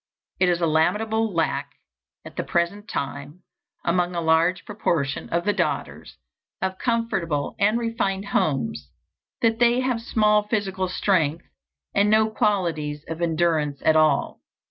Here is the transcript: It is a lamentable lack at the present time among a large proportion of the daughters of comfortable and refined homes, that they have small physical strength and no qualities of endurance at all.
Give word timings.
It 0.39 0.49
is 0.49 0.61
a 0.61 0.65
lamentable 0.65 1.31
lack 1.31 1.73
at 2.25 2.35
the 2.35 2.43
present 2.43 2.89
time 2.89 3.43
among 3.85 4.15
a 4.15 4.19
large 4.19 4.65
proportion 4.65 5.29
of 5.29 5.45
the 5.45 5.53
daughters 5.53 6.17
of 6.59 6.79
comfortable 6.79 7.55
and 7.59 7.77
refined 7.77 8.29
homes, 8.29 8.89
that 9.43 9.59
they 9.59 9.81
have 9.81 10.01
small 10.01 10.41
physical 10.47 10.87
strength 10.89 11.45
and 11.93 12.09
no 12.09 12.31
qualities 12.31 13.05
of 13.07 13.21
endurance 13.21 13.79
at 13.85 13.95
all. 13.95 14.41